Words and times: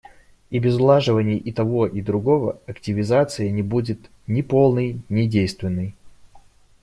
И 0.49 0.57
без 0.57 0.77
улаживания 0.79 1.37
и 1.37 1.51
того 1.51 1.85
и 1.85 2.01
другого 2.01 2.59
активизация 2.65 3.51
не 3.51 3.61
будет 3.61 3.99
ни 4.25 4.41
полной, 4.41 4.99
ни 5.09 5.27
действенной. 5.27 5.93